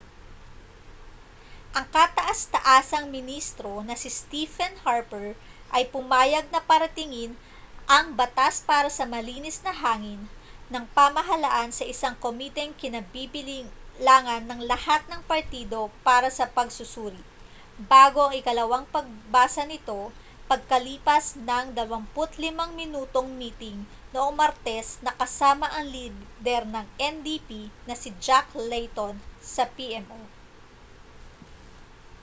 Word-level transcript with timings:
ang 1.79 1.87
kataas-taasang 1.97 3.05
ministro 3.17 3.71
na 3.87 3.95
si 4.01 4.09
stephen 4.19 4.73
harper 4.85 5.27
ay 5.77 5.83
pumayag 5.93 6.43
na 6.51 6.59
paratingin 6.69 7.31
ang 7.95 8.07
batas 8.19 8.55
para 8.69 8.89
sa 8.97 9.05
malinis 9.13 9.57
na 9.65 9.71
hangin' 9.83 10.19
ng 10.73 10.85
pamahalaan 10.97 11.69
sa 11.73 11.87
isang 11.93 12.15
komiteng 12.25 12.73
kinabibilangan 12.81 14.43
ng 14.51 14.59
lahat 14.71 15.01
ng 15.11 15.21
partido 15.31 15.79
para 16.07 16.27
sa 16.37 16.43
pagsusuri 16.57 17.17
bago 17.93 18.19
ang 18.27 18.33
ikalawang 18.41 18.85
pagbasa 18.95 19.63
nito 19.71 19.99
pagkalipas 20.51 21.25
ng 21.49 21.65
25 21.75 22.35
minutong 22.81 23.29
miting 23.41 23.77
noong 24.13 24.33
martes 24.39 24.87
na 25.05 25.11
kasama 25.21 25.67
ang 25.75 25.85
lider 25.95 26.63
ng 26.73 26.85
ndp 27.19 27.49
na 27.87 27.95
si 28.01 28.09
jack 28.25 28.47
layton 28.69 29.15
sa 29.55 29.63
pmo 29.75 30.19